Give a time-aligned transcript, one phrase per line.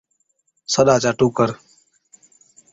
[0.73, 1.49] سڏا چا ٽُوڪر